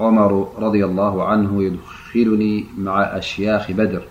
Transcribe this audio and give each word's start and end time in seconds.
عمر 0.00 0.48
رضي 0.58 0.84
الله 0.84 1.24
عنه 1.28 1.62
يدخلني 1.62 2.64
مع 2.78 3.02
أشياخ 3.02 3.70
بدر 3.72 4.02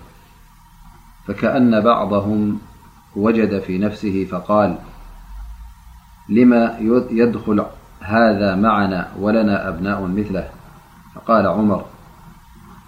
فكأن 1.28 1.82
بعضهم 1.82 2.60
وجد 3.16 3.60
في 3.60 3.77
نفسه 3.77 4.26
فقال 4.32 4.77
لم 6.30 6.72
يدخل 7.12 7.66
هذا 8.02 8.55
معنا 8.55 9.12
ولنا 9.20 9.70
أبناء 9.70 10.05
مثله 10.08 10.50
فقال 11.16 11.48
عمر 11.48 11.86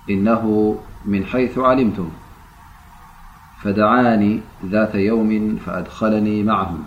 إنه 0.10 0.76
من 1.06 1.26
حيث 1.26 1.58
علمتم 1.58 2.10
فدعاني 3.62 4.42
ذات 4.66 4.96
يوم 4.96 5.56
فأدخلني 5.66 6.44
معهم 6.44 6.84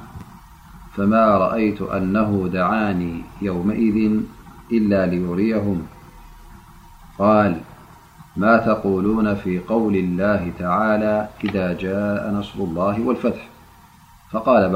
فما 0.97 1.27
رأيت 1.39 1.83
أنه 1.83 2.50
دعاني 2.52 3.22
يومئذ 3.42 4.20
إلا 4.72 5.06
ليريهم 5.06 5.86
قال 7.20 7.56
ما 8.36 8.56
تقولون 8.56 9.34
في 9.34 9.58
قول 9.58 9.96
الله 9.96 10.52
تعالى 10.58 11.28
إذا 11.44 11.72
جاء 11.72 12.34
نصر 12.34 12.58
الله 12.58 13.00
والفتح 13.06 13.48
فقال 14.30 14.68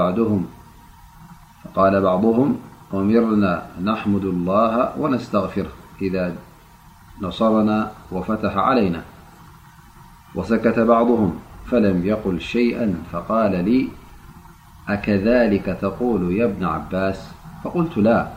بعضهم 2.01 2.56
أمرنا 2.95 3.67
نحمد 3.83 4.25
الله 4.25 4.98
ونستغفره 4.98 5.73
إذا 6.03 6.34
نصرنا 7.23 7.91
وفتح 8.12 8.56
علينا 8.56 9.03
وسكت 10.34 10.79
بعضهم 10.79 11.39
فلم 11.67 12.06
يقل 12.06 12.41
شيئا 12.41 12.95
فقال 13.12 13.64
لي 13.64 13.89
أكذلك 14.89 15.79
تقول 15.83 16.33
يا 16.33 16.45
ابن 16.45 16.64
عباس 16.64 17.29
فقلت 17.64 17.98
لا 17.98 18.29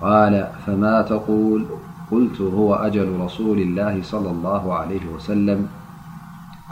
قال 0.00 0.48
فما 0.66 1.02
تقول 1.02 1.66
قلت 2.12 2.40
هو 2.40 2.74
أجل 2.74 3.20
رسول 3.20 3.58
الله- 3.58 4.00
صلى 4.02 4.30
الله 4.30 4.74
عليه 4.74 5.06
وسلم 5.14 5.68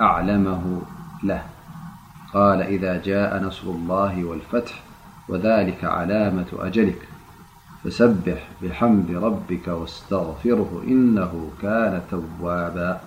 أعلمه 0.00 0.62
له 1.22 1.42
قال 2.34 2.62
إذا 2.62 3.02
جاء 3.02 3.42
نصر 3.44 3.66
الله 3.68 4.24
والفتح 4.24 4.82
وذلك 5.28 5.84
علامة 5.84 6.44
أجلك 6.58 7.08
فسبح 7.84 8.48
بحمد 8.62 9.10
ربك 9.10 9.68
واستغفره 9.68 10.82
إنه 10.86 11.50
كان 11.62 12.00
توابا 12.10 13.00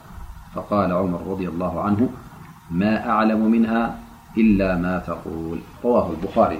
فقال 0.55 0.91
عمر-رضي 0.93 1.47
الله 1.49 1.81
عنه 1.81 2.09
ما 2.71 3.09
أعلم 3.09 3.51
منها 3.51 3.99
إلا 4.37 4.75
ما 4.77 4.99
تقول 4.99 5.59
رواه 5.83 6.11
البخاري 6.11 6.59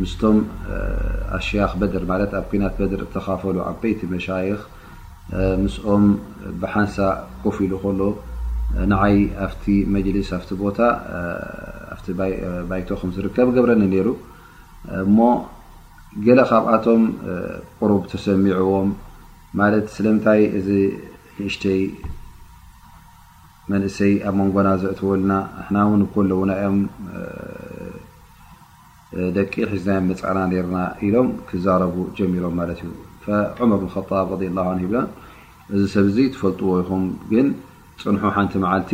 ምስቶም 0.00 0.36
ኣሽያክ 1.36 1.72
በድር 1.80 2.02
ማ 2.08 2.12
ኣብ 2.40 2.44
ኩናት 2.50 2.74
በድር 2.80 3.00
ተካፈሉ 3.14 3.56
ዓበይቲ 3.70 4.00
መሻይኽ 4.12 4.58
ምስኦም 5.62 6.04
ብሓንሳ 6.60 6.96
ኮፍ 7.44 7.56
ኢሉ 7.64 7.74
ከሎ 7.84 8.00
ንዓይ 8.90 9.16
ኣብቲ 9.46 9.64
መሊስ 9.94 10.30
ኣቲ 10.38 10.48
ቦታ 10.62 10.78
ባቶ 12.68 12.88
ዝርከብ 13.16 13.48
ገብረኒ 13.56 13.82
ነሩ 13.94 14.08
እሞ 15.04 15.18
ለ 16.38 16.40
ካብኣቶም 16.50 17.02
قሩብ 17.80 18.02
ተሰሚعዎም 18.12 18.88
ማለት 19.60 19.86
ስለምታይ 19.96 20.40
እዚ 20.58 20.68
ንእሽተይ 21.42 21.80
መንእሰይ 23.72 24.12
ኣብ 24.28 24.34
መንጎና 24.40 24.68
ዘእትወልና 24.82 25.32
ና 25.74 25.82
ውን 25.90 26.02
ኮሎ 26.14 26.30
ውና 26.42 26.52
ዮም 26.66 26.78
ደቂ 29.36 29.52
ሒዝና 29.72 29.92
መፅእና 30.08 30.38
ርና 30.64 30.78
ኢሎም 31.06 31.28
ክዛረቡ 31.48 31.94
ጀሚሮም 32.16 32.54
ማ 32.60 32.66
ዩ 32.80 32.90
ዑመር 33.62 33.80
ብ 33.84 34.34
ብ 34.40 34.42
ه 34.42 35.06
እዚ 35.76 35.82
ሰብ 35.94 36.06
ዚ 36.16 36.18
ትፈልጥዎ 36.34 36.68
ይኹም 36.80 37.02
ግን 37.30 37.46
ፅንሑ 38.02 38.22
ሓንቲ 38.36 38.52
መዓልቲ 38.62 38.92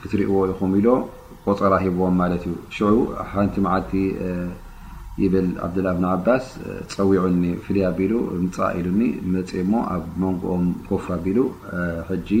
ክትሪእዎ 0.00 0.36
ይኹም 0.50 0.70
ኢሎ 0.78 0.88
ቆፀራ 1.44 1.74
ሂብዎም 1.84 2.14
ማለ 2.20 2.32
ዩ 2.76 2.80
ሓንቲ 3.32 3.56
ዓልቲ 3.74 3.92
ብል 5.32 5.48
ዓብላ 5.66 5.86
ብ 6.00 6.06
ዓባስ 6.14 6.44
ፀዊ 6.94 7.10
ፍል 7.66 7.78
ሉ 8.12 8.22
ፃእ 8.56 8.72
ኢሉኒ 8.80 9.02
መፅ 9.34 9.50
ኣብ 9.94 10.04
መንጎኦም 10.22 10.64
ኮፍ 10.90 11.06
ኣቢሉ 11.16 11.38
ጂ 12.28 12.40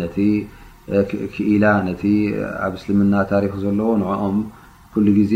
ክኢላ 1.34 1.64
ቲ 2.02 2.12
ኣብ 2.66 2.72
እስልምና 2.78 3.14
ታሪክ 3.32 3.52
ዘለዎ 3.64 3.88
ንኦም 4.02 4.36
ኩሉ 4.92 5.06
ግዜ 5.18 5.34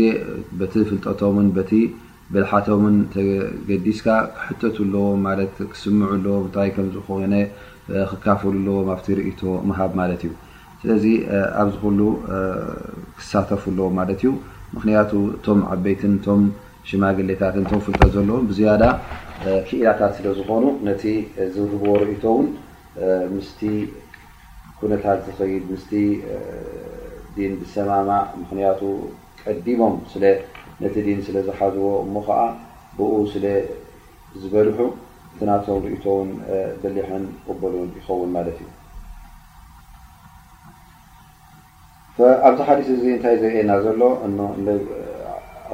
በቲ 0.59 0.73
ፍልጠቶምን 0.89 1.47
ቲ 1.71 1.81
ብልሓቶምን 2.33 2.95
ተገዲዝካ 3.13 4.05
ክሕተት 4.37 4.77
ለዎ 4.93 5.07
ክስም 5.73 5.99
ዎ 6.37 6.39
ታ 6.55 6.67
ዝኮነ 6.95 7.33
ክካፈሉ 8.11 8.55
ለዎም 8.67 8.89
ኣብ 8.95 9.01
ርእ 9.19 9.29
ምሃብ 9.69 9.91
ማለት 10.01 10.21
እዩ 10.25 10.31
ስለዚ 10.81 11.05
ኣብዚሉ 11.63 11.99
ክሳተፉ 13.17 13.63
ለዎ 13.79 13.87
ማለት 13.99 14.21
ዩ 14.25 14.29
ምክንያቱ 14.75 15.11
እቶም 15.37 15.59
ዓበይት 15.71 16.01
ሽማግሌታት 16.89 17.55
እንተፍልተ 17.61 18.03
ዘለዎ 18.13 18.37
ብዝያዳ 18.49 18.83
ክኢላታት 19.67 20.13
ስለዝኮኑ 20.17 20.63
ነቲ 20.87 21.03
ዝህብዎ 21.55 21.85
ርእቶውን 22.01 22.47
ምስቲ 23.35 23.61
ኩነታት 24.79 25.19
ዝኸይድ 25.27 25.63
ምስቲ 25.73 25.91
ድን 27.35 27.53
ብሰማማ 27.61 28.09
ምክንያቱ 28.41 28.81
ቀዲሞም 29.45 29.95
ነቲ 30.83 30.95
ዲን 31.07 31.19
ስለዝሓዝዎ 31.27 31.85
እሞ 32.05 32.15
ከዓ 32.27 32.41
ብኡ 32.97 33.11
ስለዝበልሑ 33.33 34.79
እቲናቶም 35.33 35.83
ርእቶውን 35.87 36.29
ዘልሐን 36.81 37.25
ቅበሉን 37.47 37.89
ይኸውን 37.99 38.29
ማለት 38.37 38.57
እዩ 38.65 38.71
ኣብዚ 42.47 42.59
ሓሊት 42.67 42.87
እዚ 42.95 43.03
እንታይ 43.13 43.35
ዘርእየና 43.41 43.71
ዘሎ 43.85 44.01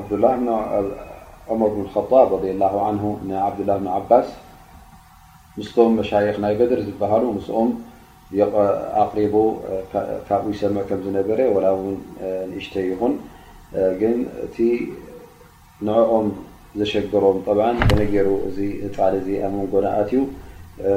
ብላ 0.10 0.26
መር 1.60 1.70
ብ 1.76 1.86
خطብ 1.94 2.30
ረ 2.44 2.54
ላه 2.62 2.74
ን 2.96 3.30
ዓብድላه 3.48 3.78
ብን 3.82 3.88
ዓባስ 4.00 4.28
ምስቶም 5.58 5.92
መሻይኽ 6.00 6.36
ናይ 6.44 6.54
በድሪ 6.60 6.80
ዝበሃሉ 6.88 7.24
ምስኦም 7.38 7.70
ኣቅሪቡ 9.04 9.36
ካብኡ 10.28 10.46
ይሰም 10.54 10.76
ከም 10.90 11.00
ዝነበረ 11.06 11.40
ላ 11.66 11.70
ውን 11.78 11.96
ንእሽተ 12.52 12.76
ይኹን 12.90 13.14
ግን 14.02 14.16
እቲ 14.46 14.56
ንኦም 15.88 16.28
ዘሸገሮም 16.80 17.38
طብ 17.48 17.60
ከነገይሩ 17.90 18.30
እዚ 18.48 18.58
ፃሊ 18.96 19.14
እዚ 19.22 19.28
ኣብ 19.48 19.52
መንጎናኣት 19.58 20.10
እዩ 20.16 20.22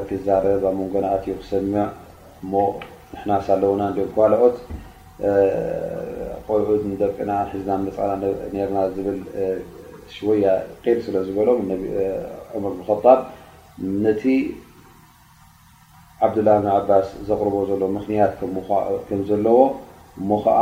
ትዛረብ 0.09 0.63
ኣብ 0.71 0.75
መንጎናኣትእዩ 0.81 1.35
ክሰምዕ 1.43 1.87
እሞ 2.45 2.53
ንሕናስለውና 3.13 3.83
ኦም 3.89 4.09
ክልዖት 4.17 4.57
ቆልዑ 6.47 6.69
ደቅና 7.03 7.33
ዚና 7.65 7.71
ፃ 7.97 8.07
ርና 8.55 8.77
ዝብል 8.95 9.19
ሽወያ 10.15 10.47
ቀር 10.85 10.99
ስለዝበሎም 11.07 11.69
ር 12.57 12.99
ጣብ 13.05 13.21
ነቲ 14.07 14.23
ዓብድላه 16.25 16.55
ብን 16.63 16.69
ዓባስ 16.79 17.07
ዘቕርቦ 17.29 17.55
ዘሎ 17.69 17.83
ምክንያት 17.99 18.33
ከም 19.11 19.21
ዘለዎ 19.29 19.61
እሞ 20.21 20.31
ከዓ 20.45 20.59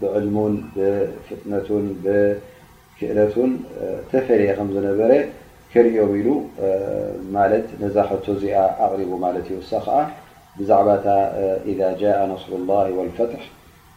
ብዕልሙን 0.00 0.54
ብፍጥነቱን 0.74 1.86
ብክእለቱን 2.04 3.50
ተፈለየ 4.12 4.50
ከም 4.58 4.68
ዝነበረ 4.76 5.12
ከሪኦም 5.72 6.12
ኢሉ 6.20 6.28
ማለት 7.36 7.66
ነዛ 7.82 7.96
ክቶ 8.10 8.26
እዚኣ 8.38 8.58
ኣቅሪቡ 8.84 9.10
ማለት 9.26 9.46
ዩ 9.54 9.58
ሳ 9.70 9.82
ከዓ 9.86 9.98
ብዛዕባ 10.58 10.88
እታ 10.98 11.06
إذ 11.70 11.80
ጃء 12.02 12.18
ነስሩ 12.32 12.52
ላ 12.70 12.74
وልፈት 12.98 13.32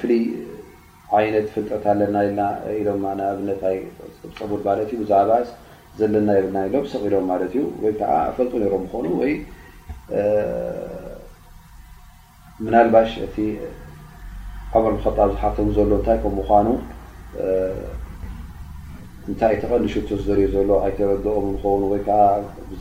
ፍልይ 0.00 0.22
ዓይነት 1.16 1.46
ፍልጠት 1.54 1.84
ኣለና 1.92 2.16
ኢልና 2.26 2.40
ኢሎም 2.80 3.02
ኣብነት 3.30 3.60
ፀቡል 4.38 4.60
ማለት 4.68 4.88
ዩ 4.94 4.98
ብዛዕባ 5.02 5.30
ዘለና 5.98 6.28
የብልና 6.38 6.58
ኢሎም 6.68 6.84
ስቕ 6.92 7.02
ኢሎም 7.08 7.24
ማለት 7.30 7.52
እዩ 7.58 7.62
ወይ 7.82 7.92
ከዓ 8.00 8.12
ፈልጡ 8.36 8.52
ነሮም 8.62 8.82
ምኮኑ 8.84 9.06
ወይ 9.22 9.32
ምናልባሽ 12.64 13.10
እቲ 13.26 13.36
ዓበ 14.78 14.84
ከጣ 15.04 15.18
ዝሓተቡ 15.34 15.66
ዘሎ 15.78 15.90
እንታይ 15.98 16.18
ከም 16.22 16.34
ምኳኑ 16.40 16.66
እንታይ 19.30 19.54
ተቐኒሽቱ 19.62 20.08
ዘርኦ 20.28 20.44
ዘሎ 20.54 20.70
ኣይተበኦም 20.86 21.48
ንኸኑ 21.56 21.80
ወይ 21.92 22.00
ከዓ 22.06 22.20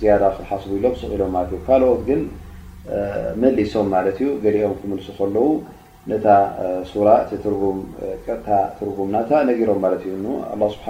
ዝያራ 0.01 0.23
ክሓስቡ 0.37 0.71
ኢሎም 0.79 0.95
ስቕ 1.01 1.11
ኢሎም 1.17 1.31
ማለት 1.37 1.51
እዩ 1.55 1.59
ካልኦት 1.69 2.03
ግን 2.09 2.21
መሊእሶም 3.41 3.87
ማለት 3.95 4.17
እዩ 4.23 4.29
ገሊኦም 4.45 4.73
ክምልሱ 4.81 5.07
ከለዉ 5.19 5.47
ነታ 6.11 6.27
ሱራ 6.89 7.07
እ 7.33 7.37
ትጉም 7.43 7.79
ታ 8.45 8.57
ትርጉምናታ 8.77 9.31
ነጊሮም 9.49 9.79
ማለት 9.85 10.03
እዩ 10.11 10.23
ኣ 10.53 10.69
ስብሓ 10.75 10.87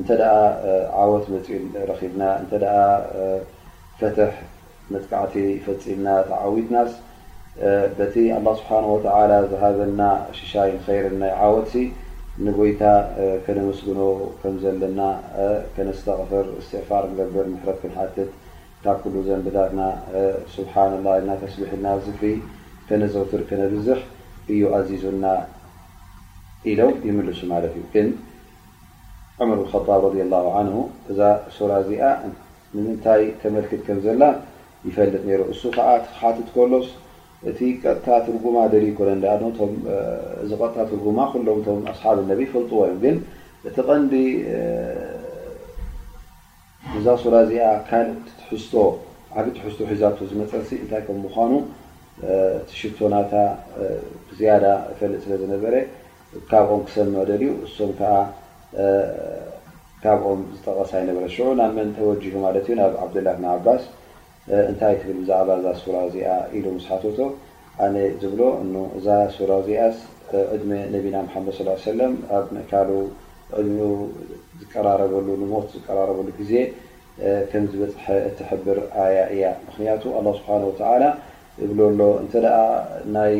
እተ 0.00 0.10
ዓወት 1.02 1.24
መፅል 1.34 1.64
ረብና 1.88 2.22
እተ 2.44 2.52
ፈትሕ 4.00 4.32
መጥቃዕቲ 4.92 5.34
ፈፂምና 5.64 6.06
ተዓዊትናስ 6.30 6.92
በቲ 7.98 8.14
ኣه 8.38 8.44
ስብሓ 8.60 8.70
ተ 9.06 9.40
ዝሃበና 9.52 10.00
ሽሻይን 10.38 10.78
ይር 10.98 11.14
ናይ 11.22 11.32
ዓወት 11.46 11.72
ንጎይታ 12.44 12.82
ክነምስግኖ 13.44 14.00
ከም 14.40 14.54
ዘለና 14.62 15.00
ክነስተቅፍር 15.74 16.46
እስትዕፋር 16.60 17.04
ገብር 17.18 17.46
ምሕረት 17.54 17.78
ክንሓትት 17.82 18.30
ካብ 18.84 18.96
ኩሉ 19.02 19.14
ዘንብታትና 19.28 19.80
ስብሓ 20.56 20.74
ላ 21.04 21.14
ናተስቢሕልና 21.30 21.86
ዝፍ 22.04 22.22
ከነዘውትር 22.90 23.42
ከነብዝሕ 23.48 23.98
እዩ 24.52 24.60
ኣዚዙና 24.78 25.24
ኢሎው 26.70 26.90
ይምልሱ 27.08 27.40
ማለት 27.54 27.74
እዩ 27.80 27.84
ግን 27.94 28.08
ዑመር 29.38 29.58
ብከጣብ 29.64 30.02
ረ 30.14 30.24
ላ 30.32 30.40
ን 30.68 30.70
እዛ 31.10 31.20
ሶዳ 31.58 31.70
እዚኣ 31.82 32.02
ምምንታይ 32.74 33.22
ተመልክት 33.42 33.80
ከም 33.86 33.98
ዘላ 34.06 34.22
ይፈልጥ 34.88 35.22
ሩ 35.38 35.40
እሱ 35.52 35.62
ከዓ 35.76 35.88
ቲሓትት 36.06 36.48
ኮሎስ 36.56 36.88
እቲ 37.50 37.60
ቀጥታ 37.82 38.06
ትርጉማ 38.26 38.56
ደል 38.72 38.86
ኮነ 38.98 39.10
እዚ 40.44 40.50
ቀጥታ 40.60 40.78
ትርጉማ 40.90 41.18
ሎም 41.46 41.60
ም 41.80 41.82
ኣስሓብ 41.92 42.18
ነብ 42.30 42.40
ፈልጥዎ 42.54 42.80
ግን 43.04 43.16
እቲ 43.68 43.76
ቐንዲ 43.90 44.12
እዛ 47.00 47.06
ሶዳ 47.24 47.34
እዚኣ 47.46 47.68
ካ 47.90 48.02
ዓብትዝቶ 49.40 49.78
ሒዛ 49.90 50.02
ዝመፀሲ 50.30 50.68
እንታይ 50.84 51.00
ከም 51.08 51.18
ምኑ 51.24 51.50
ቲሽቶናታ 52.68 53.32
ብዝያዳ 54.28 54.64
ፈልጥ 54.98 55.20
ስለ 55.24 55.32
ዝነበረ 55.42 55.74
ካብኦም 56.50 56.82
ክሰንደል 56.88 57.30
እዩ 57.36 57.44
እሶም 57.66 57.90
ከዓ 57.98 58.16
ካብኦም 60.02 60.40
ዝጠቐሳ 60.56 60.90
ይነበረ 61.02 61.22
ዝሽዑ 61.30 61.48
ናብ 61.60 61.72
መን 61.78 61.88
ተወጂሁ 61.98 62.34
ማለት 62.46 62.66
እዩ 62.68 62.74
ናብ 62.80 62.92
ዓብድላ 63.04 63.28
ብን 63.38 63.46
ዓባስ 63.54 63.82
እንታይ 64.70 64.94
ትብል 65.00 65.16
ብዛዕባ 65.22 65.48
እዛ 65.60 65.68
ሱራ 65.84 65.96
እዚኣ 66.08 66.28
ኢሉ 66.58 66.66
ስ 66.84 66.88
ሓትቶ 66.90 67.18
ኣነ 67.86 67.96
ዝብሎ 68.22 68.40
እዛ 68.98 69.06
ሱራ 69.38 69.50
እዚኣስ 69.64 69.98
እድሜ 70.56 70.70
ነቢና 70.94 71.16
ሓመድ 71.32 71.54
ሰለም 71.88 72.12
ኣብ 72.38 72.46
ካልኡ 72.70 72.96
ዕድሚኡ 73.60 73.86
ዝቀራረበሉ 74.60 75.28
ንሞት 75.42 75.66
ዝቀራረበሉ 75.76 76.28
ግዜ 76.40 76.52
ከም 77.50 77.64
ዝበፅሐ 77.72 78.04
እቲሕብር 78.30 78.78
ኣያ 79.04 79.18
እያ 79.34 79.44
ምክንያቱ 79.66 80.02
ኣላ 80.18 80.26
ስብሓተላ 80.38 81.02
ዝብ 81.68 81.78
ኣሎ 81.88 82.00
እንተ 82.22 82.32
ደ 82.44 82.48
ናይ 83.14 83.34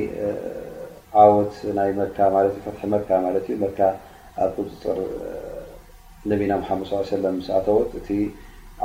ዓወት 1.22 1.54
ናይ 1.78 1.90
መካ 2.00 2.16
ለት 2.34 2.56
ፈትሒ 2.64 2.82
መካ 2.94 3.08
ማለት 3.26 3.44
እዩ 3.52 3.56
መካ 3.64 3.78
ኣብ 4.44 4.50
ፅፅር 4.64 4.98
ነቢና 6.30 6.52
ማሓመድ 6.62 6.86
ሳ 6.90 7.20
ለም 7.26 7.36
ሳኣተወት 7.46 7.92
እቲ 8.00 8.08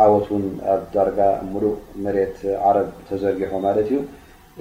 ዓወት 0.04 0.27
ውን 0.34 0.46
ኣብ 0.74 0.82
ዳርጋ 0.94 1.20
ምሉእ 1.54 1.75
መሬት 2.06 2.38
ዓረብ 2.68 2.89
ተዘርጊሖ 3.08 3.51
ማለት 3.65 3.82
እዩ 3.92 3.96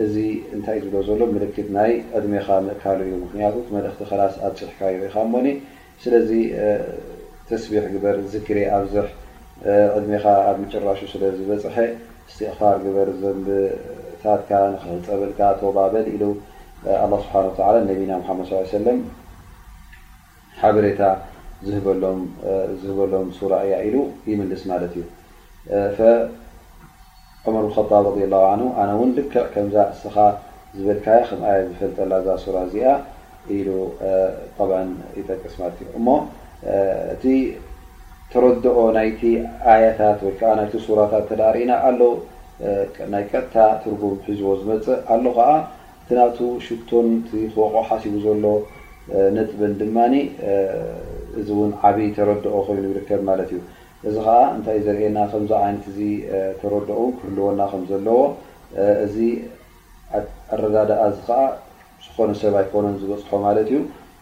እዚ 0.05 0.15
እንታይ 0.57 0.79
እዩ 0.81 0.85
ዝብሎ 0.87 0.99
ዘሎ 1.09 1.21
ምልክት 1.35 1.69
ናይ 1.79 1.93
ዕድሜካ 2.21 2.49
ምእካሉ 2.69 2.99
እዩ 3.09 3.15
ምክንያቱ 3.25 3.57
መልእክቲ 3.77 4.03
ከናስ 4.11 4.35
ኣፅሕካ 4.49 4.81
እዩ 4.95 5.03
ኢካ 5.11 5.17
እሞኒ 5.27 5.47
ስለዚ 6.05 6.31
ተስቢሕ 7.51 7.85
ግበር 7.95 8.17
ዝክሪ 8.35 8.59
ኣብዙሕ 8.79 9.07
ዕድሜካ 10.01 10.25
ኣብ 10.49 10.57
ምጭራሹ 10.65 11.01
ስለዝበፅሐ 11.13 11.77
እስትቅፋር 12.29 12.77
ግበር 12.85 13.09
ዘንብታትካ 13.23 14.51
ህፀበልካ 14.85 15.41
ተወባበል 15.61 16.07
ኢሉ 16.15 16.23
ኣላ 17.03 17.13
ስብሓ 17.25 17.69
ነቢና 17.91 18.13
ሓመድ 18.29 18.49
ሰለም 18.79 18.99
ሓበሬታ 20.61 21.03
ዝህበሎም 22.79 23.29
ሱራ 23.39 23.53
እያ 23.67 23.75
ኢሉ 23.89 23.97
ይምልስ 24.31 24.63
ማለት 24.73 24.95
እዩ 25.01 25.05
ዑመር 27.47 27.65
ብጣብ 27.77 28.07
ን 28.61 28.67
ኣነ 28.81 28.91
ውን 28.99 29.11
ልክ 29.17 29.33
ከምዛ 29.55 29.75
እስኻ 29.95 30.17
ዝበልካ 30.79 31.07
ከ 31.29 31.41
ዝፈልጠላ 31.71 32.13
ዛ 32.27 32.37
ሱራ 32.45 32.57
እዚኣ 32.69 32.95
ይጠቅስ 35.19 35.57
እዩእ 37.21 37.43
ተረድኦ 38.35 38.79
ናይቲ 38.97 39.21
ኣያታት 39.73 40.21
ወይከዓ 40.27 40.53
ናይቲ 40.61 40.73
ሱራታት 40.87 41.25
ተዳሪእና 41.31 41.73
ኣሎው 41.89 42.15
ናይ 43.13 43.25
ቀጥታ 43.31 43.57
ትርጉም 43.83 44.15
ሒዝቦ 44.29 44.47
ዝመፅእ 44.61 44.99
ኣሎ 45.15 45.25
ከዓ 45.37 45.51
እቲ 46.03 46.09
ናቱ 46.21 46.39
ሽቶን 46.67 47.07
ቲክቆ 47.29 47.57
ሓሲቡ 47.89 48.15
ዘሎ 48.25 48.45
ንጥብን 49.37 49.73
ድማኒ 49.81 50.15
እዚ 51.41 51.49
እውን 51.57 51.73
ዓብይ 51.89 52.09
ተረድኦ 52.19 52.55
ኮይኑ 52.67 52.85
ይርከብ 52.93 53.23
ማለት 53.31 53.51
እዩ 53.55 53.61
እዚ 54.09 54.17
ከዓ 54.27 54.37
እንታይእ 54.55 54.85
ዘርእየና 54.87 55.19
ከምዞ 55.33 55.51
ዓይነት 55.65 55.85
እዚ 55.93 56.01
ተረድኦ 56.63 57.01
ክህልወና 57.19 57.61
ከም 57.73 57.83
ዘለዎ 57.91 58.21
እዚ 59.07 59.17
ኣረዳዳኣ 60.57 61.01
እዚ 61.13 61.19
ከዓ 61.29 61.39
ዝኾነ 62.07 62.31
ሰብ 62.41 62.55
ኣይኮነን 62.63 62.97
ዝበፅሖ 63.03 63.31
ማለት 63.47 63.67
እዩ 63.73 63.79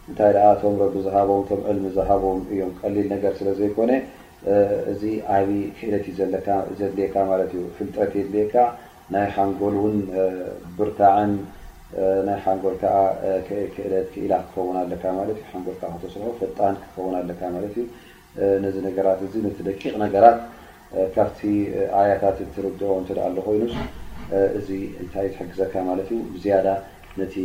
እንታይ 0.09 0.31
ደኣ 0.35 0.45
እቶም 0.55 0.73
ረቢ 0.83 0.93
ዝሃቦም 1.05 1.41
እቶም 1.43 1.59
ዕልሚ 1.71 1.85
ዝሃቦም 1.97 2.39
እዮም 2.53 2.71
ቀሊል 2.79 3.05
ነገር 3.15 3.33
ስለ 3.39 3.47
ዘይኮነ 3.59 3.91
እዚ 4.91 5.03
ዓብ 5.35 5.49
ክእለት 5.77 6.05
ዩ 6.09 6.13
ዘድልካ 6.79 7.15
ማለት 7.31 7.51
እዩ 7.57 7.63
ፍልጥረት 7.77 8.13
የድልካ 8.19 8.55
ናይ 9.13 9.27
ሓንጎል 9.35 9.75
እውን 9.81 9.95
ብርታዕን 10.77 11.31
ናይ 12.27 12.37
ሓንጎል 12.45 12.75
ከዓ 12.81 12.97
ክእለት 13.75 14.07
ክኢላ 14.15 14.33
ክከውን 14.47 14.77
ኣለካ 14.83 15.03
ማለትሓንጎልዓ 15.19 15.87
ክተስርሑ 15.95 16.27
ፈጣን 16.41 16.75
ክከውን 16.83 17.15
ኣለካ 17.21 17.41
ማለት 17.55 17.73
እዩ 17.83 17.85
ነዚ 18.65 18.75
ነገራት 18.87 19.19
እዚ 19.27 19.33
ነቲ 19.47 19.57
ደቂቕ 19.69 19.93
ነገራት 20.05 20.39
ካብቲ 21.15 21.41
ኣያታት 21.99 22.39
ትርድኦ 22.55 22.91
እትኣ 23.03 23.17
ኣሎ 23.27 23.37
ኮይኑስ 23.47 23.75
እዚ 24.59 24.69
እንታይ 25.03 25.27
እ 25.29 25.33
ትሕግዘካ 25.35 25.73
ማለት 25.89 26.09
እዩ 26.15 26.19
ብዝያዳ 26.33 26.67
ነቲ 27.21 27.35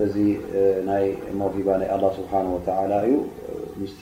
እዚ 0.05 0.15
ይ 0.29 0.31
መሂባ 1.41 1.69
ናይ 1.83 1.91
ስብሓ 2.19 2.33
እዩ 3.09 3.87
ስ 3.95 3.99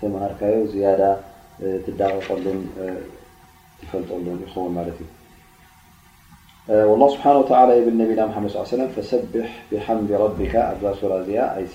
ተምሃርካዩ 0.00 0.54
ዳ 1.00 1.04
ትዳቀቀሉን 1.84 2.58
ትፈልጠሉን 3.80 4.38
ይኸን 4.44 4.74
ት 4.96 5.02
እዩ 6.76 7.10
ስብሓ 7.14 7.24
ብ 7.86 7.88
ና 7.98 8.00
ድ 8.96 9.06
ሰቢ 9.10 9.42
ብሓ 9.72 9.86
ቢካ 10.38 10.54
ኣ 10.70 11.52
እዚ 11.66 11.74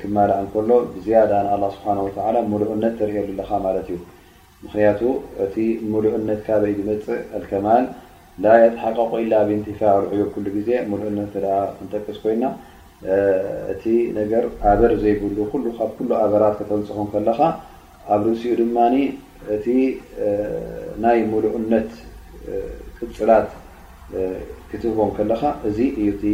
ትማላዕ 0.00 0.36
እንከሎ 0.44 0.70
ብዝያዳ 0.92 1.32
ንኣ 1.46 1.62
ስብሓ 1.74 1.86
ሙሉዑነት 2.52 2.94
ተርየሉለካ 3.00 3.50
ማለት 3.66 3.88
እዩ 3.94 3.98
ምክንያቱ 4.64 5.00
እቲ 5.44 5.54
ሙሉዑነት 5.92 6.40
ካበኢ 6.46 6.72
ዝመፅእ 6.78 7.20
አልከማል 7.38 7.84
ላ 8.44 8.54
የትሓቀ 8.62 8.96
ቆኢላ 9.12 9.32
ኣብንፋ 9.44 9.80
ርዕዮ 10.04 10.22
ኩሉ 10.34 10.46
ግዜ 10.56 10.70
ሙሉዑነት 10.90 11.34
ክንጠቅስ 11.76 12.18
ኮይና 12.22 12.44
እቲ 13.72 13.84
ነገር 14.20 14.44
ኣበር 14.70 14.92
ዘይብሉ 15.02 15.36
ኩሉ 15.52 15.64
ካብ 15.78 15.90
ኩሉ 15.98 16.10
ኣበራት 16.24 16.56
ክተንፅኹም 16.60 17.08
ከለካ 17.14 17.40
ኣብ 18.14 18.20
ርእሲኡ 18.28 18.54
ድማ 18.60 18.78
እቲ 19.56 19.66
ናይ 21.04 21.18
ሙሉዑነት 21.32 21.90
ቅፅላት 22.98 23.48
ክትብቦን 24.70 25.10
ከለካ 25.18 25.42
እዚ 25.68 25.78
እዩ 26.04 26.24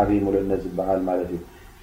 ዓብይ 0.00 0.20
ሙሉዑነት 0.26 0.60
ዝበሃል 0.66 1.00
ማለት 1.10 1.28
እዩ 1.36 1.40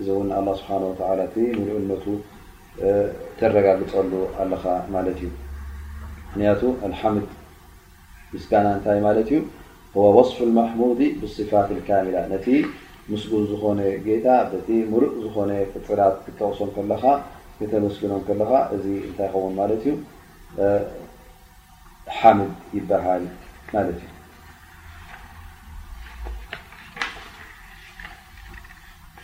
እዚ 0.00 0.08
እውን 0.14 0.28
ኣ 0.40 0.42
ስብሓ 0.60 0.70
ተ 0.98 1.24
እ 1.44 1.46
ምሉኡነቱ 1.60 2.04
ተረጋግፀሉ 3.38 4.12
ኣለኻ 4.42 4.62
ማለት 4.94 5.18
እዩ 5.24 5.30
ምክንያቱ 6.28 6.62
አልሓምድ 6.86 7.26
ምስጋና 8.34 8.66
እንታይ 8.76 9.00
ማለት 9.06 9.30
እዩ 9.32 9.40
ወስፍ 10.16 10.38
ማሙድ 10.58 11.00
ብፋት 11.22 11.70
ካሚላ 11.88 12.16
ነቲ 12.32 12.46
ምስጉን 13.10 13.44
ዝኮነ 13.50 13.80
ጌታ 14.06 14.26
ነቲ 14.52 14.68
ሙሩእ 14.92 15.12
ዝኮነ 15.24 15.50
ፍፅራት 15.72 16.16
ክጠቕሶም 16.26 16.70
ከለካ 16.76 17.04
ክተመስግኖም 17.58 18.22
ከለካ 18.28 18.52
እዚ 18.76 18.84
እንታይ 19.08 19.28
ይኸውን 19.30 19.52
ማለት 19.60 19.82
እዩ 19.86 19.92
ሓምድ 22.20 22.50
ይባሃል 22.78 23.24
ማለት 23.74 23.98
እዩ 24.02 24.11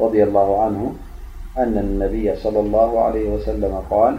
رضالله 0.00 0.48
عنه 0.64 0.82
أن 1.62 1.74
النبي 1.86 2.26
صلى 2.44 2.60
اللهعليه 2.64 3.26
وسلم 3.34 3.74
قال 3.94 4.14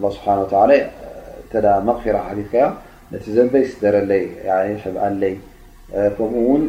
ስብሓ 0.00 0.24
ተ 0.70 0.74
ተ 1.52 1.54
መغፊራ 1.88 2.16
ሓትካ 2.26 2.54
ነቲ 3.12 3.24
ዘንበይ 3.36 3.64
ዝተረለይ 3.70 4.22
ብኣለይ 4.94 5.34
ከምኡ 6.16 6.36
ውን 6.50 6.62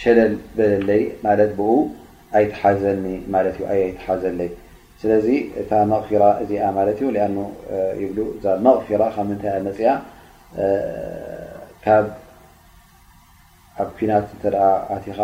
ሸለል 0.00 0.34
በለይ 0.56 1.02
ማለት 1.26 1.52
ብ 1.58 1.60
ኣይትሓዘኒ 2.38 3.04
ይትሓዘለይ 3.88 4.50
ስለዚ 5.02 5.28
እታ 5.60 5.70
መፊራ 5.92 6.22
እዚኣ 6.42 6.64
ማለት 6.78 6.98
እዩ 7.02 7.08
ኣ 7.26 7.28
ብ 8.16 8.18
እዛ 8.36 8.44
መቕፊራ 8.66 9.02
ካብ 9.14 9.26
ምንታይ 9.30 9.52
ኣመፅያ 9.60 9.88
ኣብ 13.80 13.88
ኩናት 13.98 14.26
ተ 14.42 14.54
ኣቲኻ 14.96 15.18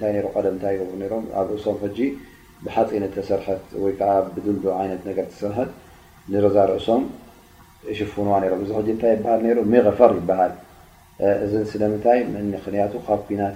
ታይ 0.00 0.12
ም 0.54 0.56
ታይ 0.64 0.76
ሮም 1.12 1.24
ኣብ 1.40 1.48
እሶም 1.56 1.78
ጂ 1.98 2.08
ብሓፂነ 2.64 3.04
ተሰርት 3.14 3.66
ይዓ 3.86 4.00
ብድ 4.34 4.46
ነ 5.06 5.08
ተሰርት 5.32 5.70
ንረዛ 6.32 6.56
ርእሶም 6.70 7.02
ሽፍንዋ 7.98 8.32
ሮ 8.42 8.54
ዚ 8.68 8.72
ሕ 8.76 8.80
ንታይ 8.94 9.12
ይሃል 9.22 9.58
መغፈር 9.74 10.10
ይበሃል 10.20 10.52
እዚ 11.44 11.52
ስለምታይ 11.72 12.18
ክ 12.92 13.04
ካብ 13.08 13.26
ና 13.40 13.52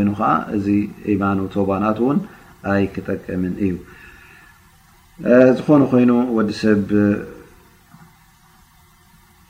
ይኑ 0.00 0.10
እዚ 0.56 0.66
ኢማ 1.14 1.22
ተባናት 1.54 1.98
ን 2.14 2.18
ይ 2.82 2.84
ክጠቀም 2.94 3.42
እዩ 3.64 3.72
ዝኾኑ 5.58 5.80
ኮይኑ 5.90 6.10
ዲብ 6.48 6.88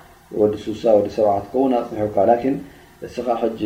ወዲ 0.39 0.53
ሱሳ 0.65 0.83
ወዲ 0.97 1.07
ሰዓት 1.17 1.45
ከውን 1.51 1.71
ኣፅኒሑካ 1.79 2.17
ላን 2.29 2.55
እስኻ 3.05 3.27
ሕጂ 3.41 3.61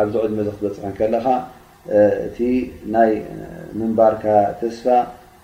ኣብዚ 0.00 0.14
ዕድሜ 0.24 0.38
ዘ 0.46 0.50
ክትበፅሕ 0.54 0.92
ከለካ 0.98 1.26
እቲ 2.26 2.38
ናይ 2.94 3.10
ምንባርካ 3.78 4.24
ተስፋ 4.60 4.84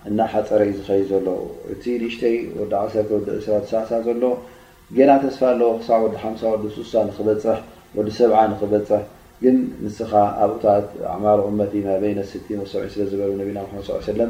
እና 0.09 0.19
ሓፀር 0.31 0.61
እዩ 0.65 0.71
ዝኸይ 0.79 1.01
ዘሎ 1.11 1.27
እቲ 1.73 1.83
ንእሽተይ 2.01 2.35
ወዲ 2.59 2.71
ዓሰር 2.81 3.05
ወዲ 3.17 3.27
እስ 3.39 3.45
ሳሳ 3.71 3.89
ዘሎ 4.07 4.23
ጌና 4.95 5.11
ተስፋ 5.23 5.41
ኣለዎ 5.53 5.69
ክሳብ 5.79 5.99
ወዲ 6.05 6.13
ሓ 6.23 6.25
ዲ 6.63 6.65
ሳ 6.93 7.05
ፅወዲሰብ 7.17 8.31
ንክበፅሕ 8.53 9.03
ግን 9.43 9.55
ንስኻ 9.83 10.11
ኣብኡታት 10.43 10.85
ኣዕማር 11.13 11.39
ቅመት 11.45 11.71
በይነ 12.01 12.19
ስቲ 12.31 12.47
ወሰዒ 12.61 12.83
ስለ 12.93 13.01
ዝበነቢና 13.11 13.59
ሳ 13.87 13.99
ሰለ 14.09 14.21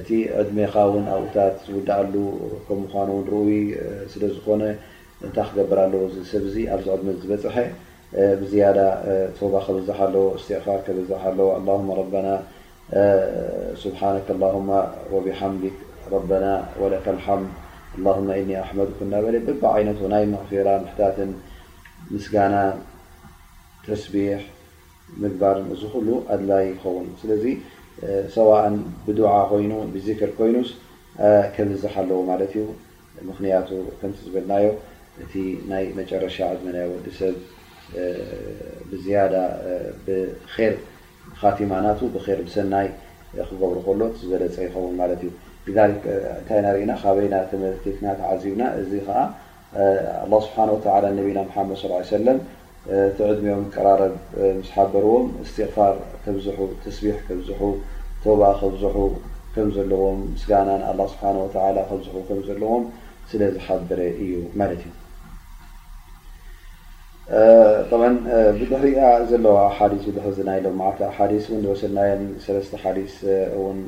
እቲ 0.00 0.08
ዕድሜካ 0.40 0.76
ውን 0.92 1.04
ኣብኡታት 1.14 1.54
ዝውዳኣሉ 1.66 2.14
ከም 2.66 2.78
ምኳኑ 2.84 3.08
ንር 3.26 3.36
ስለዝኾነ 4.12 4.62
እታይ 5.24 5.44
ክገብር 5.50 5.78
ኣለዎ 5.84 6.00
ሰብዚ 6.30 6.54
ኣብ 6.74 6.80
ዝድም 6.86 7.08
ዝበፅሐ 7.20 7.56
ብዝያዳ 8.40 8.78
ተባ 9.36 9.52
ከብዝሓ 9.66 9.98
ኣለዎ 10.08 10.24
እስትቕፋር 10.38 10.80
ከበዝሓ 10.86 11.20
ኣለዎ 11.30 11.46
ና 12.26 12.28
ስብሓነ 13.82 14.16
ላማ 14.42 14.70
ወብሓምዲ 15.14 15.62
ረበና 16.14 16.46
ወለ 16.82 16.94
ልሓምድ 17.16 17.50
ኣ 18.32 18.34
እኒ 18.42 18.50
ኣሕመዱ 18.64 18.88
ክናበለ 18.98 19.36
ደባ 19.46 19.62
ዓይነት 19.76 19.98
ናይ 20.14 20.24
መቕፊራ 20.34 20.68
ሕታትን 20.90 21.30
ምስጋና 22.12 22.54
ተስቢሕ 23.86 24.38
ምግባርን 25.22 25.66
እዚ 25.76 25.82
ኩሉ 25.94 26.08
ኣድላይ 26.34 26.64
ይኸውን 26.72 27.08
ስለዚ 27.20 27.44
ሰዋእን 28.36 28.76
ብድዓ 29.06 29.28
ኮይኑ 29.52 29.72
ብዚክር 29.94 30.30
ኮይኑስ 30.40 30.70
ከበዝሓ 31.54 31.94
ኣለዎ 32.04 32.18
ማለት 32.30 32.52
እዩ 32.58 32.66
ምክንያቱ 33.30 33.68
ክንቲ 34.00 34.16
ዝብልናዮ 34.26 34.66
እቲ 35.24 35.34
ናይ 35.70 35.84
መጨረሻ 35.98 36.36
ዓድመናዊ 36.52 36.86
ወዲሰብ 36.94 37.36
ብዝያዳ 38.90 39.34
ብር 40.04 40.74
ካቲማናቱ 41.40 42.00
ብር 42.14 42.40
ብሰናይ 42.46 42.88
ክገብሩ 43.48 43.76
ከሎ 43.86 44.00
በለፀ 44.30 44.56
ይኸውን 44.66 44.94
ማለት 45.00 45.20
እዩ 45.26 45.30
እንታይ 45.76 45.92
እናሪኢና 46.62 46.92
ካበይና 47.02 47.34
ተመልቲትና 47.50 48.06
ተዓዚብና 48.20 48.62
እዚ 48.80 48.90
ከዓ 49.06 49.18
ኣ 50.22 50.40
ስብሓና 50.46 50.70
ተላ 50.84 51.04
ነቢና 51.18 51.38
ሓመድ 51.54 51.78
ሰለም 52.14 52.38
ቲዕድሜኦም 53.18 53.64
ቀራረብ 53.74 54.14
ምስ 54.58 54.68
ሓበርዎም 54.74 55.26
እስትቅፋር 55.44 55.94
ከብዝሑ 56.26 56.58
ተስቢሕ 56.84 57.16
ከብዝሑ 57.30 57.60
ተባ 58.26 58.40
ከብዝሑ 58.60 58.96
ከም 59.56 59.68
ዘለዎም 59.78 60.20
ምስጋና 60.34 60.68
ን 60.82 60.86
ኣ 60.92 61.08
ስብሓ 61.14 61.24
ወተ 61.42 61.56
ከብዝሑ 61.90 62.14
ከም 62.30 62.40
ዘለዎም 62.50 62.84
ስለዝሓብረ 63.32 64.00
እዩ 64.26 64.32
ማለት 64.60 64.80
እዩ 64.86 64.92
ጥመን 67.26 68.12
eh, 68.16 68.28
eh, 68.36 68.50
ብድሪኣ 68.58 68.98
ዘለዋ 69.30 69.56
ሓዲስ 69.78 70.02
ድሕዝናይ 70.16 70.58
ሎ 70.64 70.70
ሓዲስ 71.16 71.44
ወሰድናዮን 71.70 72.22
ሰለስተ 72.44 72.74
ሓዲስ 72.82 73.12
eh, 73.22 73.46
እውን 73.56 73.78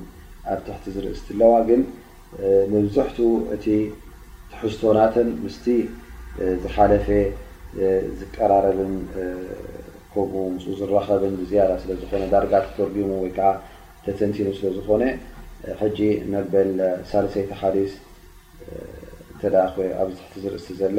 ኣብትሕቲ 0.55 0.85
ዝርእስቲ 0.95 1.27
ኣለዋ 1.35 1.53
ግን 1.69 1.83
መብዛሕትኡ 2.73 3.29
እቲ 3.57 3.67
ትሕዝቶናትን 4.53 5.29
ምስ 5.45 5.57
ዝሓለፈ 6.63 7.07
ዝቀራረብን 8.19 8.93
ከምኡ 10.13 10.35
ም 10.55 10.57
ዝረኸብን 10.81 11.35
ዝያዳ 11.51 11.71
ስለዝኾነ 11.85 12.23
ዳርጋ 12.35 12.53
ተርጊሙ 12.81 13.09
ወይከዓ 13.23 13.51
ተተንቲኑ 14.05 14.49
ስለዝኾነ 14.59 15.03
ሕጂ 15.83 15.99
መበል 16.35 16.71
ሳለሰይቲ 17.13 17.51
ሓዲስ 17.63 17.93
ተዳ 19.43 19.55
ኣብትሕቲ 20.03 20.35
ዝርእስቲ 20.43 20.71
ዘላ 20.83 20.99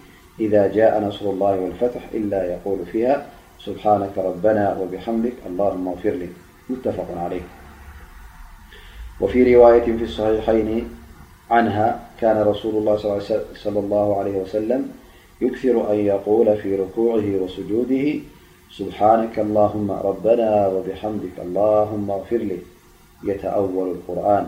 إذا 0.39 0.67
جاء 0.67 1.03
نصر 1.07 1.25
الله 1.29 1.59
والفتح 1.59 2.01
إلا 2.13 2.53
يقول 2.53 2.79
فيها 2.91 3.25
سبحانك 3.59 4.17
ربنا 4.17 4.77
وبحمدك 4.81 5.33
اللهم 5.47 5.87
اغفرلي 5.87 6.29
متفق 6.69 7.07
عليك 7.17 7.43
وفي 9.21 9.55
رواية 9.55 9.97
في 9.97 10.03
الصحيحين 10.03 10.89
عنها 11.51 11.99
كان 12.21 12.41
رسول 12.47 12.75
الله 12.75 12.97
صلى 13.59 13.79
الله 13.79 14.19
عليه 14.19 14.35
وسلم 14.37 14.89
يكثر 15.41 15.91
أن 15.93 15.99
يقول 15.99 16.57
في 16.57 16.75
ركوعه 16.75 17.23
وسجوده 17.35 18.19
سبحانك 18.71 19.39
اللهم 19.39 19.91
ربنا 19.91 20.67
وبحمدك 20.67 21.37
اللهم 21.41 22.11
اغفر 22.11 22.37
لي 22.37 22.57
يتأول 23.23 23.89
القرآن 23.91 24.47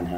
ዚ 0.09 0.17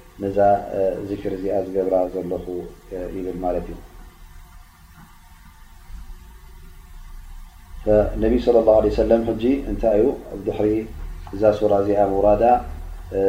ነዛ 0.23 0.37
ዚክር 1.09 1.31
እዚኣ 1.35 1.53
ዝገብራ 1.67 1.95
ዘለኹ 2.13 2.45
ይብል 3.13 3.27
ማለት 3.45 3.67
እዩ 3.69 3.75
ነብ 8.21 8.33
ለى 8.35 8.51
ላه 8.57 8.75
ه 8.85 8.89
ሰለም 8.99 9.21
ሕጂ 9.29 9.43
እንታይ 9.71 9.99
እዩ 10.01 10.09
ኣድሕሪ 10.33 10.67
እዛ 11.35 11.41
ሱራ 11.59 11.71
እዚኣ 11.83 12.01
መውራዳ 12.11 12.43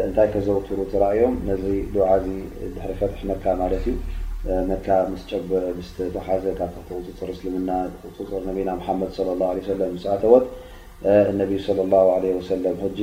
እንታይ 0.07 0.29
ከዘውትሩ 0.35 0.79
ትረእዮም 0.93 1.35
ነዚ 1.49 1.65
ልዓዚ 1.95 2.27
ድሪ 2.75 2.91
ፈትሒ 3.01 3.21
መካ 3.31 3.45
ማለት 3.63 3.85
እዩ 3.93 3.97
መካ 4.71 4.87
ምስ 5.13 5.23
ጨብ 5.31 5.49
ስተሓዘ 5.89 6.45
ካብ 6.59 6.75
ፅፅር 6.91 7.31
ስልምና 7.41 7.71
ፅፅር 8.19 8.43
ነቢና 8.51 8.71
መሓመድ 8.81 9.13
ለ 9.29 9.31
ላه 9.43 9.55
ሰለ 9.71 9.81
ስኣተወት 10.05 10.45
እነብይ 11.33 11.61
ለ 11.79 11.79
ላ 11.93 11.97
عለ 12.17 12.25
ሰለም 12.51 12.79
ጂ 12.99 13.03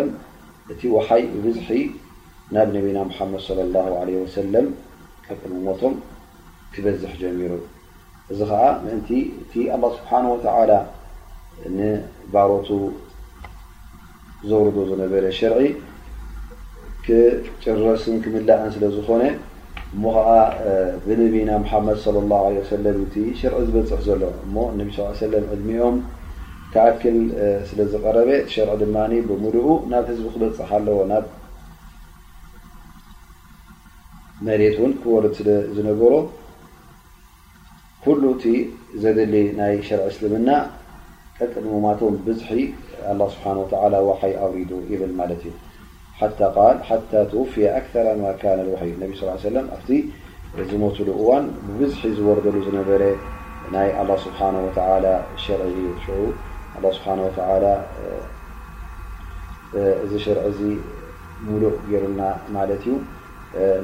እቲ 0.71 0.81
وይ 0.95 1.21
ብዝሒ 1.43 1.69
ናብ 2.55 2.67
ነና 2.75 2.97
حድ 3.17 3.33
صى 3.47 3.61
الله 3.65 3.85
ع 3.99 4.03
ክበዝح 6.73 7.13
ሚሩ 7.39 7.51
እዚ 8.31 8.39
ዓ 8.61 8.63
እን 8.93 8.99
እ 9.13 9.55
الله 9.75 9.89
سብሓنه 9.97 10.29
وى 10.33 11.89
ባሮቱ 12.33 12.69
ዘر 14.49 14.65
ዝነበረ 14.89 15.25
شር 15.39 15.53
ጭረስ 17.63 18.03
ክምላእ 18.23 18.59
ስለዝኾነ 18.75 19.21
እሞ 19.95 20.03
ከዓ 20.15 20.29
ብነብና 21.03 21.49
ሓመድ 21.71 21.99
ለ 22.15 22.19
ላه 22.31 22.45
ሰለ 22.69 22.85
ቲ 23.13 23.23
ሸርዒ 23.39 23.57
ዝበፅሕ 23.67 23.99
ዘሎ 24.07 24.21
እሞ 24.45 24.55
ነቢ 24.79 24.87
ስ 24.95 25.05
ሰለም 25.21 25.45
ዕድሚኦም 25.55 25.97
ከኣክል 26.73 27.19
ስለ 27.67 27.79
ዝቀረበ 27.93 28.29
ሸርዒ 28.53 28.71
ድማ 28.81 28.95
ብምሉኡ 29.29 29.67
ናብ 29.91 30.03
ህዝቢ 30.11 30.25
ክበፅሕ 30.33 30.69
ኣለዎ 30.77 30.97
ናብ 31.11 31.25
መሬት 34.47 34.75
እውን 34.79 34.91
ክወርድ 35.03 35.33
ስለዝነገሮ 35.39 36.13
ኩሉ 38.03 38.21
እቲ 38.35 38.43
ዘድሊ 39.03 39.35
ናይ 39.59 39.73
ሸርዒ 39.87 40.05
እስልምና 40.13 40.49
ቀቅድሙማቶም 41.37 42.17
ብዙሒ 42.27 42.51
ኣላ 43.13 43.21
ስብሓ 43.35 43.45
ተላ 43.73 43.93
ዋሓይ 44.09 44.35
ኣውሪዱ 44.45 44.71
ይብል 44.91 45.13
ማለት 45.21 45.41
እዩ 45.49 45.55
تىحتى 46.19 47.19
توفي 47.31 47.69
أكثر 47.77 48.15
م 48.15 48.31
كان 48.41 48.59
الوحد 48.59 48.85
انب 48.85 49.15
صلى 49.15 49.27
ا 49.27 49.31
عي 49.31 49.37
وسلم 49.37 49.65
متل 50.83 51.09
ون 51.09 51.45
بزح 51.79 52.01
وردل 52.27 52.57
نبر 52.79 53.01
ي 53.01 54.01
الله 54.01 54.17
سبحانه 54.27 54.59
وتعالى 54.67 55.13
شرع 55.45 55.65
الله 56.77 56.91
سبحانه 56.97 57.23
وتعلى 57.27 57.73
شرع 60.25 60.43
ملع 61.47 61.65
رلن 61.93 62.21
ملت 62.55 62.83
ዩ 62.87 62.93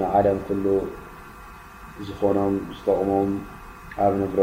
نعلم 0.03 0.37
كل 0.49 0.65
نم 2.37 2.53
تقمم 2.85 3.27
نبر 4.07 4.39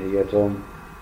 هيم 0.00 0.54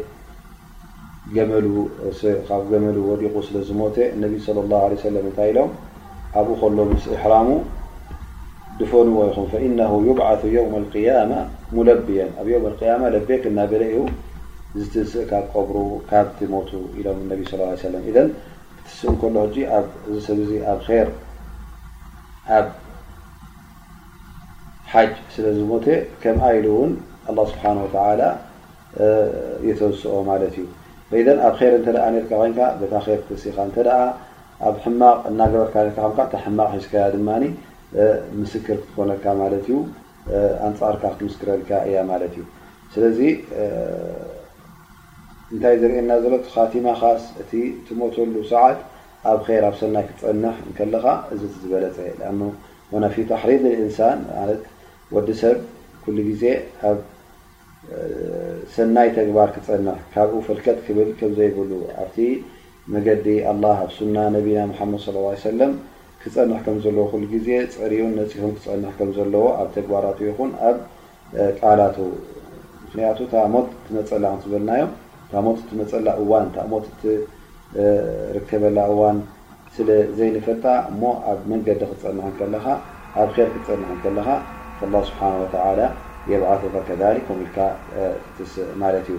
ካ 2.49 2.53
ዝሓج 2.77 2.81
መ 2.85 2.87
ዲቁ 3.23 3.35
ስለዝ 3.49 3.69
ى 4.03 4.05
الله 4.65 4.81
عه 4.89 4.93
ታይ 5.41 5.51
ሎ 5.59 5.61
ኣብኡ 6.41 6.53
ከሎ 6.61 6.77
ስ 7.05 7.07
إሕራሙ 7.15 7.49
ድፈንዎ 8.79 9.17
ይኹም 9.29 9.47
إن 9.67 9.75
يبث 10.09 10.43
يው 10.57 10.65
لقيم 10.83 11.33
ሙለብي 11.77 12.17
ኣ 12.23 12.97
ና 13.57 13.65
ለ 13.83 13.85
ዩ 13.97 14.01
ስእ 15.13 15.25
ካ 15.31 15.41
ካ 16.09 16.33
ኢሎም 16.97 17.21
صى 17.51 18.25
ትስእ 18.85 19.23
ሎ 19.35 19.39
ዚ 19.55 20.17
ሰብ 20.27 20.39
ዙ 20.49 20.53
ኣብ 20.73 20.79
ር 21.05 21.09
ኣብ 22.59 22.67
ሓ 24.93 25.03
ስለ 25.35 25.45
ዝሞ 25.59 25.71
ከም 26.23 26.37
ኢሉ 26.55 26.67
ው 26.79 26.83
لله 27.29 27.47
ስብሓ 27.53 27.65
የተስኦ 29.69 30.13
ማ 30.31 30.41
እዩ 31.19 31.29
ኣብ 31.47 31.55
ር 31.75 31.79
ታ 31.87 33.83
ር 33.87 33.89
ኣብ 34.69 34.77
ሕማቕ 34.85 35.19
እና 35.31 35.41
ገበርካ 35.53 36.25
ካ 36.33 36.41
ሕማቕ 36.45 36.71
ዝ 36.83 36.89
ድማ 37.15 37.29
ምስክር 38.43 38.77
ክትኮነልካ 38.83 39.27
ማለት 39.41 39.65
እዩ 39.69 39.73
ኣንፃርካ 40.69 41.03
ክትምስክረልካ 41.15 41.71
እያ 41.89 41.97
ማለት 42.11 42.33
እዩ 42.37 42.43
ስለዚ 42.93 43.19
እንታይ 45.53 45.75
ዝርእየና 45.81 46.11
ዘሎ 46.25 46.35
ካቲማ 46.55 46.87
ኻስ 47.01 47.23
እቲ 47.45 47.53
ትመተሉ 47.89 48.35
ሰዓት 48.53 48.79
ኣብ 49.33 49.41
ር 49.49 49.65
ኣብ 49.71 49.75
ሰናይ 49.81 50.07
ክፀንሕ 50.11 50.57
ከለካ 50.79 51.07
እዚ 51.35 51.43
ዝበለፀ 51.65 51.99
ኣ 52.31 53.03
ናፊ 53.07 53.17
ኣሕሪር 53.41 53.63
እንሳን 53.85 54.19
ወዲሰብ 55.17 55.57
ኩሉ 56.05 56.17
ግዜ 56.31 56.45
ኣብ 56.91 56.99
ሰናይ 58.77 59.09
ተግባር 59.21 59.49
ክፀንሕ 59.59 59.99
ካብኡ 60.15 60.39
ፍልከጥ 60.49 60.79
ክብል 60.87 61.09
ከምዘይብሉኣ 61.21 61.83
መገዲ 62.95 63.27
ኣላ 63.51 63.65
ኣብ 63.83 63.91
ሱና 63.99 64.17
ነቢና 64.35 64.63
ሓመድ 64.79 65.01
ሰለም 65.45 65.71
ክፀንሕ 66.23 66.59
ከም 66.67 66.77
ዘለዎ 66.85 67.05
ሉ 67.21 67.25
ግዜ 67.35 67.49
ፅርኡን 67.75 68.13
ነፂሆ 68.21 68.49
ክፀንሕ 68.57 68.91
ከም 68.99 69.11
ዘለዎ 69.17 69.45
ኣብ 69.61 69.69
ተግባራት 69.77 70.19
ይኹን 70.27 70.51
ኣብ 70.69 70.77
ቃላቱ 71.61 71.97
ምክንያቱ 72.85 73.19
ታሞት 73.33 73.69
ትመፀላ 73.87 74.25
ክንትዘለናዮም 74.35 74.93
ታ 75.33 75.43
ሞት 75.47 75.59
እትመፀላ 75.65 76.07
እዋን 76.23 76.47
ታሞት 76.57 76.87
እትርከበላ 77.03 78.79
እዋን 78.95 79.19
ስለዘይንፈጣ 79.77 80.65
እሞ 80.93 81.03
ኣብ 81.33 81.41
መንገዲ 81.53 81.83
ክትፀንሕ 81.91 82.27
ከለካ 82.41 82.67
ኣብ 83.23 83.31
ር 83.37 83.51
ክትፀንሕ 83.55 83.91
ከለካ 84.07 84.29
ከ 84.79 84.81
ስብሓተላ 85.11 85.81
የብኣቶታ 86.33 86.75
ከሊ 86.89 87.19
ከም 87.29 87.39
ኢልካ 87.45 87.59
ማለት 88.83 89.07
እዩ 89.13 89.19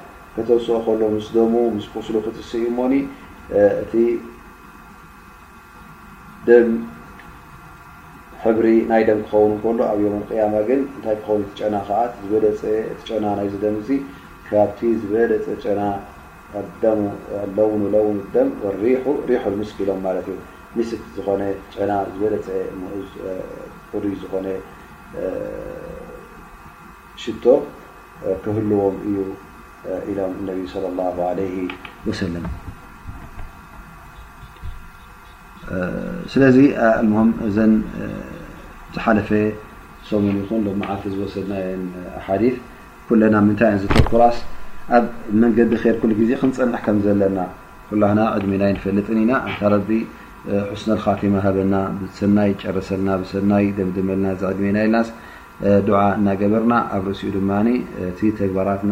ከተብስኦ 0.35 0.75
ከሎ 0.85 1.01
ምስ 1.15 1.27
ደሙ 1.35 1.53
ምስ 1.75 1.85
ቁስሉ 1.93 2.15
ክትስእ 2.25 2.67
ሞኒ 2.77 2.93
እቲ 3.83 3.93
ደም 6.47 6.69
ሕብሪ 8.43 8.65
ናይ 8.91 9.01
ደም 9.09 9.19
ክኸውን 9.25 9.51
ከሉ 9.63 9.79
ኣብዮም 9.89 10.15
ቅያማ 10.29 10.53
ግን 10.69 10.81
እንታይ 10.95 11.17
ክኸውን 11.19 11.43
ጨና 11.59 11.75
ከዓ 11.87 11.99
ዝበለፀ 12.21 12.61
ቲጨና 12.99 13.25
ናይ 13.39 13.47
ዘደምዚ 13.55 13.89
ካብቲ 14.47 14.79
ዝበለፀ 15.01 15.45
ጨና 15.65 15.81
ኣደሙ 16.61 17.01
ኣለውን 17.41 17.83
ለውን 17.95 18.17
ደም 18.35 18.49
ሪሑ 18.81 19.05
ንምስ 19.53 19.69
ክኢሎም 19.75 19.99
ማለት 20.07 20.25
እዩ 20.33 20.39
ምስ 20.77 20.89
ዝኾነ 21.15 21.41
ጨና 21.75 21.91
ዝበለፀ 22.13 22.47
ቁሩይ 23.91 24.15
ዝኮነ 24.23 24.47
ሽቶ 27.21 27.45
ክህልዎም 28.43 28.97
እዩ 29.09 29.15
ى 29.85 30.13
ع 30.87 31.31
ስለዚ 36.31 36.57
እ 36.59 36.87
ዝሓፈ 38.93 39.29
ሙን 40.21 40.65
ን 40.77 40.85
ዓል 40.93 41.03
ዝሰድና 41.17 41.53
ሓ 42.25 42.37
ኩና 43.09 43.33
ምታይ 43.47 43.75
ተኩራስ 43.93 44.37
ኣብ 44.97 45.05
መንዲ 45.43 45.57
ር 45.73 45.93
ዜ 46.29 46.31
ክፀንح 46.41 46.81
ከ 46.87 46.95
ዘለና 47.05 47.39
ኩ 47.89 47.99
ድሜናይ 48.43 48.73
ፈልጥ 48.85 49.07
ኢና 49.23 49.31
ረ 49.73 49.75
eh, 49.83 50.63
ስካሃበና 50.81 51.75
ሰናይ 52.19 52.51
ረሰና 52.77 53.51
ይ 53.63 53.67
መና 54.09 54.25
ድሜና 54.57 54.77
ኢልና 54.87 54.95
eh, 55.07 55.95
እናበርና 56.19 56.73
ኣብ 56.95 57.03
ርእሲኡ 57.09 57.27
ድ 57.35 58.37
ግባራትና 58.51 58.91